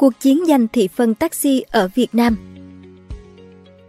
[0.00, 2.36] Cuộc chiến giành thị phần taxi ở Việt Nam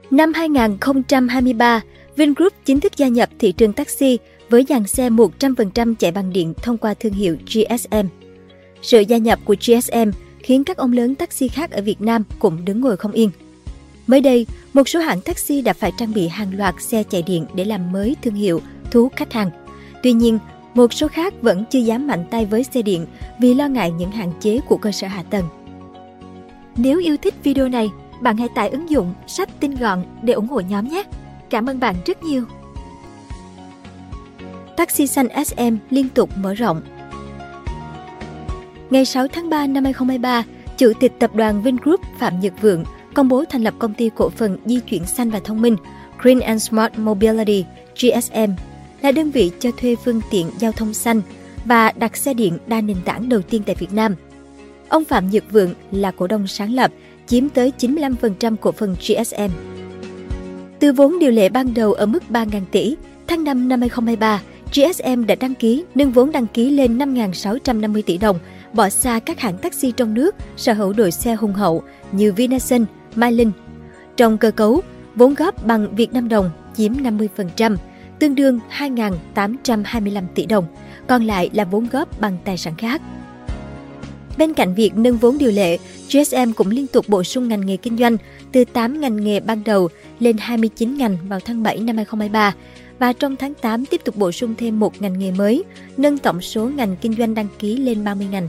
[0.09, 1.81] Năm 2023,
[2.15, 4.19] Vingroup chính thức gia nhập thị trường taxi
[4.49, 8.07] với dàn xe 100% chạy bằng điện thông qua thương hiệu GSM.
[8.81, 12.65] Sự gia nhập của GSM khiến các ông lớn taxi khác ở Việt Nam cũng
[12.65, 13.29] đứng ngồi không yên.
[14.07, 17.45] Mới đây, một số hãng taxi đã phải trang bị hàng loạt xe chạy điện
[17.55, 19.49] để làm mới thương hiệu, thu hút khách hàng.
[20.03, 20.39] Tuy nhiên,
[20.73, 23.05] một số khác vẫn chưa dám mạnh tay với xe điện
[23.41, 25.45] vì lo ngại những hạn chế của cơ sở hạ tầng.
[26.77, 27.89] Nếu yêu thích video này,
[28.21, 31.03] bạn hãy tải ứng dụng sách tin gọn để ủng hộ nhóm nhé.
[31.49, 32.45] Cảm ơn bạn rất nhiều.
[34.77, 36.81] Taxi xanh SM liên tục mở rộng
[38.89, 40.43] Ngày 6 tháng 3 năm 2023,
[40.77, 44.29] Chủ tịch tập đoàn Vingroup Phạm Nhật Vượng công bố thành lập công ty cổ
[44.29, 45.75] phần di chuyển xanh và thông minh
[46.21, 48.51] Green and Smart Mobility GSM
[49.01, 51.21] là đơn vị cho thuê phương tiện giao thông xanh
[51.65, 54.15] và đặt xe điện đa nền tảng đầu tiên tại Việt Nam.
[54.91, 56.91] Ông Phạm Nhật Vượng là cổ đông sáng lập,
[57.27, 59.47] chiếm tới 95% cổ phần GSM.
[60.79, 62.95] Từ vốn điều lệ ban đầu ở mức 3.000 tỷ,
[63.27, 64.41] tháng 5 năm 2023,
[64.73, 68.39] GSM đã đăng ký nâng vốn đăng ký lên 5.650 tỷ đồng,
[68.73, 72.85] bỏ xa các hãng taxi trong nước sở hữu đội xe hùng hậu như Vinasun,
[73.15, 73.51] Mai Linh.
[74.17, 74.81] Trong cơ cấu,
[75.15, 77.75] vốn góp bằng Việt Nam đồng chiếm 50%,
[78.19, 80.65] tương đương 2.825 tỷ đồng,
[81.07, 83.01] còn lại là vốn góp bằng tài sản khác.
[84.37, 85.77] Bên cạnh việc nâng vốn điều lệ,
[86.11, 88.17] GSM cũng liên tục bổ sung ngành nghề kinh doanh
[88.51, 92.55] từ 8 ngành nghề ban đầu lên 29 ngành vào tháng 7 năm 2023
[92.99, 95.63] và trong tháng 8 tiếp tục bổ sung thêm một ngành nghề mới,
[95.97, 98.47] nâng tổng số ngành kinh doanh đăng ký lên 30 ngành.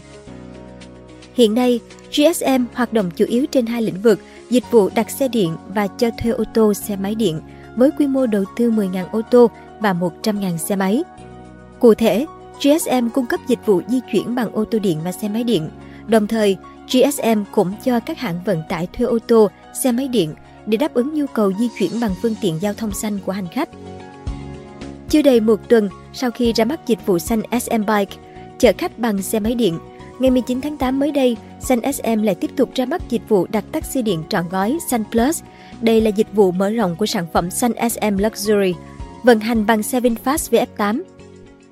[1.35, 5.29] Hiện nay, GSM hoạt động chủ yếu trên hai lĩnh vực dịch vụ đặt xe
[5.29, 7.41] điện và cho thuê ô tô xe máy điện
[7.77, 11.03] với quy mô đầu tư 10.000 ô tô và 100.000 xe máy.
[11.79, 12.27] Cụ thể,
[12.63, 15.71] GSM cung cấp dịch vụ di chuyển bằng ô tô điện và xe máy điện.
[16.07, 16.57] Đồng thời,
[16.93, 19.49] GSM cũng cho các hãng vận tải thuê ô tô,
[19.83, 20.35] xe máy điện
[20.67, 23.49] để đáp ứng nhu cầu di chuyển bằng phương tiện giao thông xanh của hành
[23.53, 23.69] khách.
[25.09, 28.17] Chưa đầy một tuần sau khi ra mắt dịch vụ xanh SM Bike,
[28.59, 29.79] chở khách bằng xe máy điện,
[30.19, 33.47] ngày 19 tháng 8 mới đây, Xanh SM lại tiếp tục ra mắt dịch vụ
[33.47, 35.43] đặt taxi điện trọn gói Xanh Plus.
[35.81, 38.75] Đây là dịch vụ mở rộng của sản phẩm Xanh SM Luxury,
[39.23, 41.03] vận hành bằng xe VinFast VF8.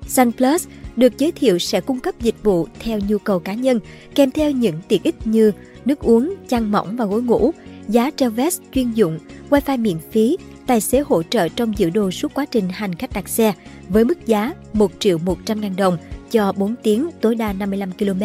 [0.07, 3.79] Xanh Plus được giới thiệu sẽ cung cấp dịch vụ theo nhu cầu cá nhân,
[4.15, 5.51] kèm theo những tiện ích như
[5.85, 7.51] nước uống, chăn mỏng và gối ngủ,
[7.87, 9.19] giá treo vest chuyên dụng,
[9.49, 10.37] wifi miễn phí,
[10.67, 13.53] tài xế hỗ trợ trong giữ đồ suốt quá trình hành khách đặt xe
[13.89, 15.97] với mức giá 1 triệu 100 ngàn đồng
[16.31, 18.23] cho 4 tiếng tối đa 55 km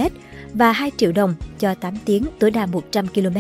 [0.55, 3.39] và 2 triệu đồng cho 8 tiếng tối đa 100 km.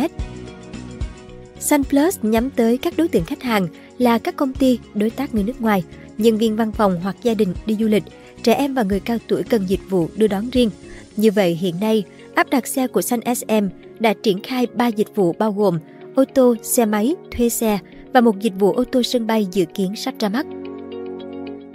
[1.60, 5.34] Sun Plus nhắm tới các đối tượng khách hàng là các công ty, đối tác
[5.34, 5.84] người nước ngoài,
[6.18, 8.04] nhân viên văn phòng hoặc gia đình đi du lịch,
[8.42, 10.70] trẻ em và người cao tuổi cần dịch vụ đưa đón riêng.
[11.16, 12.04] Như vậy hiện nay,
[12.34, 13.66] áp đặt xe của Sun SM
[13.98, 15.78] đã triển khai 3 dịch vụ bao gồm
[16.14, 17.78] ô tô, xe máy, thuê xe
[18.12, 20.46] và một dịch vụ ô tô sân bay dự kiến sắp ra mắt.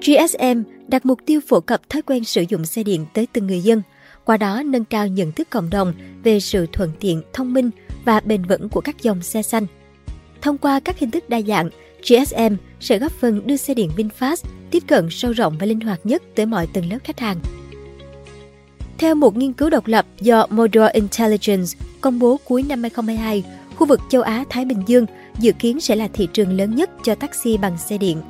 [0.06, 3.60] GSM đặt mục tiêu phổ cập thói quen sử dụng xe điện tới từng người
[3.60, 3.82] dân,
[4.26, 5.94] qua đó nâng cao nhận thức cộng đồng
[6.24, 7.70] về sự thuận tiện, thông minh
[8.06, 9.66] và bền vững của các dòng xe xanh.
[10.42, 11.70] Thông qua các hình thức đa dạng,
[12.04, 16.00] GSM sẽ góp phần đưa xe điện VinFast tiếp cận sâu rộng và linh hoạt
[16.04, 17.38] nhất tới mọi tầng lớp khách hàng.
[18.98, 21.68] Theo một nghiên cứu độc lập do Model Intelligence
[22.02, 23.44] công bố cuối năm 2022,
[23.76, 25.06] khu vực châu Á-Thái Bình Dương
[25.40, 28.22] dự kiến sẽ là thị trường lớn nhất cho taxi bằng xe điện.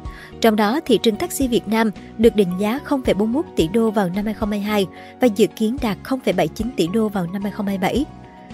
[0.41, 4.25] Trong đó, thị trường taxi Việt Nam được định giá 0,41 tỷ đô vào năm
[4.25, 4.87] 2022
[5.21, 8.05] và dự kiến đạt 0,79 tỷ đô vào năm 2027.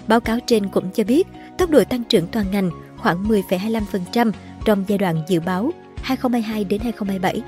[0.08, 1.26] Báo cáo trên cũng cho biết,
[1.58, 4.32] tốc độ tăng trưởng toàn ngành khoảng 10,25%
[4.64, 5.70] trong giai đoạn dự báo
[6.02, 7.42] 2022 đến 2027.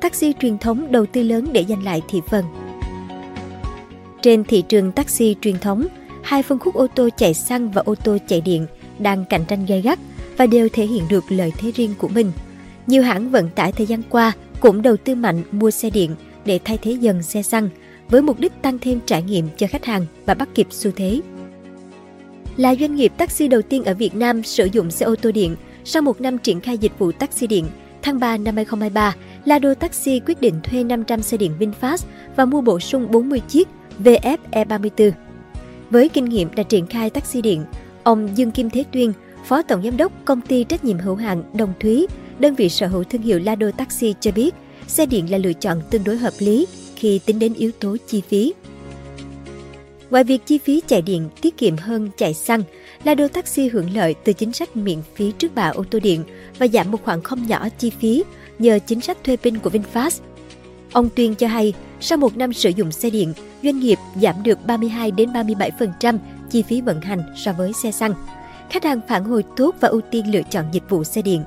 [0.00, 2.44] Taxi truyền thống đầu tư lớn để giành lại thị phần.
[4.22, 5.86] Trên thị trường taxi truyền thống,
[6.22, 8.66] hai phân khúc ô tô chạy xăng và ô tô chạy điện
[8.98, 9.98] đang cạnh tranh gay gắt
[10.36, 12.32] và đều thể hiện được lợi thế riêng của mình.
[12.86, 16.14] Nhiều hãng vận tải thời gian qua cũng đầu tư mạnh mua xe điện
[16.44, 17.68] để thay thế dần xe xăng
[18.08, 21.20] với mục đích tăng thêm trải nghiệm cho khách hàng và bắt kịp xu thế.
[22.58, 25.56] Là doanh nghiệp taxi đầu tiên ở Việt Nam sử dụng xe ô tô điện
[25.84, 27.66] sau một năm triển khai dịch vụ taxi điện,
[28.02, 29.14] tháng 3 năm 2023,
[29.44, 32.04] Lado Taxi quyết định thuê 500 xe điện VinFast
[32.36, 33.68] và mua bổ sung 40 chiếc
[34.04, 35.10] VF E34.
[35.90, 37.64] Với kinh nghiệm đã triển khai taxi điện,
[38.02, 39.12] ông Dương Kim Thế Tuyên,
[39.44, 42.06] Phó Tổng Giám đốc Công ty Trách nhiệm hữu hạn Đồng Thúy,
[42.38, 44.54] đơn vị sở hữu thương hiệu Lado Taxi cho biết,
[44.86, 46.66] xe điện là lựa chọn tương đối hợp lý
[46.96, 48.52] khi tính đến yếu tố chi phí.
[50.10, 52.62] Ngoài việc chi phí chạy điện tiết kiệm hơn chạy xăng,
[53.04, 56.24] Lado Taxi hưởng lợi từ chính sách miễn phí trước bạ ô tô điện
[56.58, 58.24] và giảm một khoản không nhỏ chi phí
[58.58, 60.20] nhờ chính sách thuê pin của VinFast.
[60.92, 63.32] Ông Tuyên cho hay, sau một năm sử dụng xe điện,
[63.62, 66.18] doanh nghiệp giảm được 32 đến 37%
[66.50, 68.14] chi phí vận hành so với xe xăng.
[68.70, 71.44] Khách hàng phản hồi tốt và ưu tiên lựa chọn dịch vụ xe điện.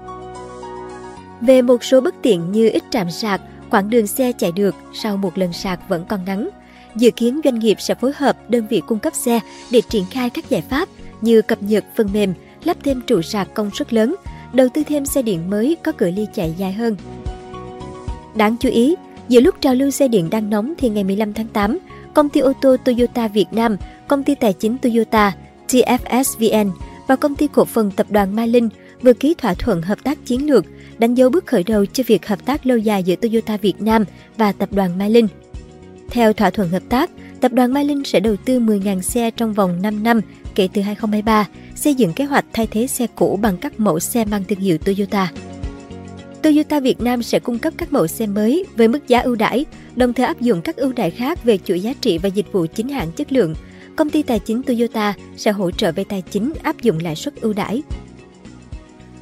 [1.41, 5.17] Về một số bất tiện như ít trạm sạc, quãng đường xe chạy được sau
[5.17, 6.49] một lần sạc vẫn còn ngắn.
[6.95, 9.39] Dự kiến doanh nghiệp sẽ phối hợp đơn vị cung cấp xe
[9.71, 10.89] để triển khai các giải pháp
[11.21, 12.33] như cập nhật phần mềm,
[12.63, 14.15] lắp thêm trụ sạc công suất lớn,
[14.53, 16.95] đầu tư thêm xe điện mới có cự ly chạy dài hơn.
[18.35, 18.95] Đáng chú ý,
[19.27, 21.77] giữa lúc trào lưu xe điện đang nóng thì ngày 15 tháng 8,
[22.13, 23.77] công ty ô tô Toyota Việt Nam,
[24.07, 25.31] công ty tài chính Toyota,
[25.67, 26.71] TFSVN
[27.07, 28.69] và công ty cổ phần tập đoàn Mai Linh
[29.01, 30.65] vừa ký thỏa thuận hợp tác chiến lược,
[30.97, 34.05] đánh dấu bước khởi đầu cho việc hợp tác lâu dài giữa Toyota Việt Nam
[34.37, 35.27] và tập đoàn Mai Linh.
[36.11, 37.11] Theo thỏa thuận hợp tác,
[37.41, 40.21] tập đoàn Mai Linh sẽ đầu tư 10.000 xe trong vòng 5 năm
[40.55, 44.25] kể từ 2023, xây dựng kế hoạch thay thế xe cũ bằng các mẫu xe
[44.25, 45.31] mang thương hiệu Toyota.
[46.41, 49.65] Toyota Việt Nam sẽ cung cấp các mẫu xe mới với mức giá ưu đãi,
[49.95, 52.65] đồng thời áp dụng các ưu đãi khác về chuỗi giá trị và dịch vụ
[52.65, 53.55] chính hãng chất lượng.
[53.95, 57.41] Công ty tài chính Toyota sẽ hỗ trợ về tài chính áp dụng lãi suất
[57.41, 57.81] ưu đãi.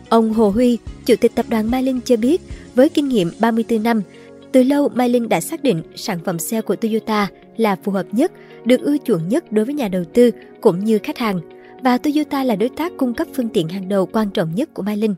[0.10, 2.42] Ông Hồ Huy, Chủ tịch Tập đoàn Mai Linh cho biết,
[2.76, 4.02] với kinh nghiệm 34 năm,
[4.52, 8.06] từ lâu Mai Linh đã xác định sản phẩm xe của Toyota là phù hợp
[8.12, 8.32] nhất,
[8.66, 10.32] được ưa chuộng nhất đối với nhà đầu tư
[10.62, 11.40] cũng như khách hàng,
[11.84, 14.84] và Toyota là đối tác cung cấp phương tiện hàng đầu quan trọng nhất của
[14.84, 15.16] Mai Linh.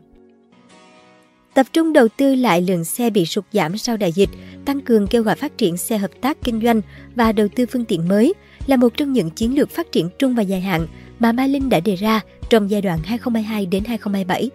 [1.54, 4.28] Tập trung đầu tư lại lượng xe bị sụt giảm sau đại dịch,
[4.64, 6.80] tăng cường kêu gọi phát triển xe hợp tác kinh doanh
[7.14, 8.34] và đầu tư phương tiện mới
[8.66, 10.86] là một trong những chiến lược phát triển trung và dài hạn
[11.18, 12.20] mà Mai Linh đã đề ra
[12.50, 14.50] trong giai đoạn 2022 đến 2027.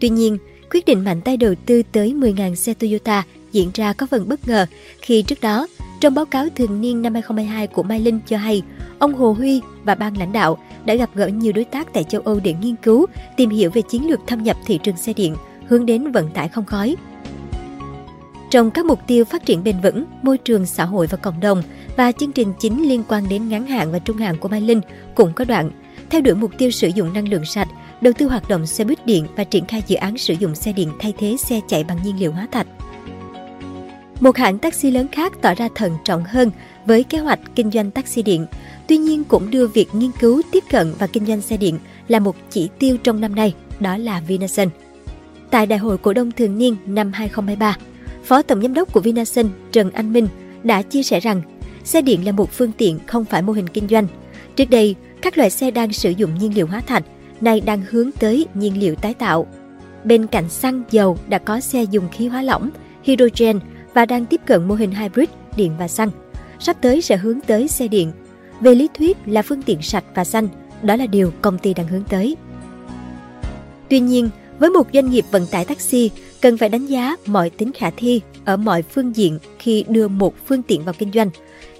[0.00, 0.38] Tuy nhiên,
[0.72, 3.22] quyết định mạnh tay đầu tư tới 10.000 xe Toyota
[3.52, 4.66] diễn ra có phần bất ngờ
[5.00, 5.66] khi trước đó,
[6.00, 8.62] trong báo cáo thường niên năm 2022 của Mai Linh cho hay,
[8.98, 12.20] ông Hồ Huy và ban lãnh đạo đã gặp gỡ nhiều đối tác tại châu
[12.20, 15.36] Âu để nghiên cứu, tìm hiểu về chiến lược thâm nhập thị trường xe điện,
[15.66, 16.96] hướng đến vận tải không khói.
[18.50, 21.62] Trong các mục tiêu phát triển bền vững, môi trường, xã hội và cộng đồng
[21.96, 24.80] và chương trình chính liên quan đến ngắn hạn và trung hạn của Mai Linh
[25.14, 25.70] cũng có đoạn
[26.10, 27.68] theo đuổi mục tiêu sử dụng năng lượng sạch,
[28.02, 30.72] đầu tư hoạt động xe buýt điện và triển khai dự án sử dụng xe
[30.72, 32.66] điện thay thế xe chạy bằng nhiên liệu hóa thạch.
[34.20, 36.50] Một hãng taxi lớn khác tỏ ra thận trọng hơn
[36.86, 38.46] với kế hoạch kinh doanh taxi điện,
[38.88, 41.78] tuy nhiên cũng đưa việc nghiên cứu, tiếp cận và kinh doanh xe điện
[42.08, 44.68] là một chỉ tiêu trong năm nay, đó là Vinasun.
[45.50, 47.76] Tại Đại hội cổ đông thường niên năm 2023,
[48.24, 50.28] Phó Tổng Giám đốc của Vinasun Trần Anh Minh
[50.62, 51.42] đã chia sẻ rằng
[51.84, 54.06] xe điện là một phương tiện không phải mô hình kinh doanh.
[54.56, 57.04] Trước đây, các loại xe đang sử dụng nhiên liệu hóa thạch,
[57.42, 59.46] nay đang hướng tới nhiên liệu tái tạo.
[60.04, 62.70] Bên cạnh xăng, dầu đã có xe dùng khí hóa lỏng,
[63.02, 63.60] hydrogen
[63.94, 66.10] và đang tiếp cận mô hình hybrid điện và xăng.
[66.58, 68.12] Sắp tới sẽ hướng tới xe điện.
[68.60, 70.48] Về lý thuyết là phương tiện sạch và xanh,
[70.82, 72.36] đó là điều công ty đang hướng tới.
[73.88, 76.10] Tuy nhiên, với một doanh nghiệp vận tải taxi,
[76.40, 80.34] cần phải đánh giá mọi tính khả thi ở mọi phương diện khi đưa một
[80.46, 81.30] phương tiện vào kinh doanh.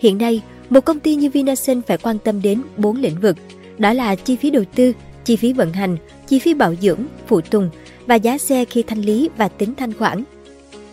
[0.00, 3.36] Hiện nay, một công ty như Vinasun phải quan tâm đến bốn lĩnh vực,
[3.78, 4.92] đó là chi phí đầu tư,
[5.24, 5.96] chi phí vận hành,
[6.28, 7.70] chi phí bảo dưỡng, phụ tùng
[8.06, 10.24] và giá xe khi thanh lý và tính thanh khoản.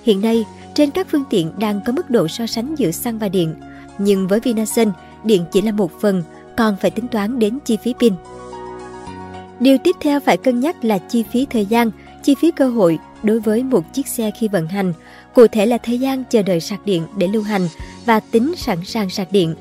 [0.03, 0.45] Hiện nay,
[0.75, 3.55] trên các phương tiện đang có mức độ so sánh giữa xăng và điện,
[3.97, 4.91] nhưng với Vinasun,
[5.23, 6.23] điện chỉ là một phần,
[6.57, 8.13] còn phải tính toán đến chi phí pin.
[9.59, 11.91] Điều tiếp theo phải cân nhắc là chi phí thời gian,
[12.23, 14.93] chi phí cơ hội đối với một chiếc xe khi vận hành,
[15.33, 17.67] cụ thể là thời gian chờ đợi sạc điện để lưu hành
[18.05, 19.55] và tính sẵn sàng sạc điện.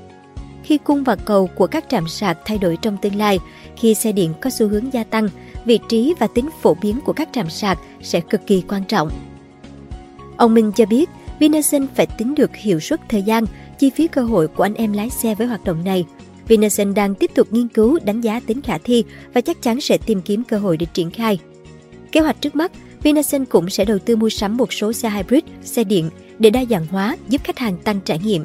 [0.68, 3.38] Khi cung và cầu của các trạm sạc thay đổi trong tương lai,
[3.76, 5.28] khi xe điện có xu hướng gia tăng,
[5.64, 9.10] vị trí và tính phổ biến của các trạm sạc sẽ cực kỳ quan trọng.
[10.36, 13.44] Ông Minh cho biết, Vinasun phải tính được hiệu suất thời gian,
[13.78, 16.04] chi phí cơ hội của anh em lái xe với hoạt động này.
[16.48, 19.98] Vinasun đang tiếp tục nghiên cứu, đánh giá tính khả thi và chắc chắn sẽ
[19.98, 21.38] tìm kiếm cơ hội để triển khai.
[22.12, 22.72] Kế hoạch trước mắt,
[23.02, 26.64] Vinasun cũng sẽ đầu tư mua sắm một số xe hybrid, xe điện để đa
[26.70, 28.44] dạng hóa, giúp khách hàng tăng trải nghiệm.